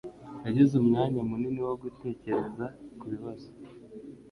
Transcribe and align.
yagize 0.45 0.73
umwanya 0.81 1.21
munini 1.29 1.61
wo 1.67 1.75
gutekereza 1.83 2.65
kubibazo. 2.99 3.49